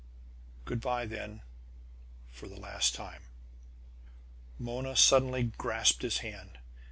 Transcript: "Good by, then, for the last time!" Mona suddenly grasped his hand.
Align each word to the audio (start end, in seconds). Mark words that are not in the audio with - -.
"Good 0.65 0.81
by, 0.81 1.05
then, 1.05 1.43
for 2.31 2.47
the 2.47 2.59
last 2.59 2.95
time!" 2.95 3.21
Mona 4.57 4.95
suddenly 4.95 5.43
grasped 5.43 6.01
his 6.01 6.17
hand. 6.25 6.57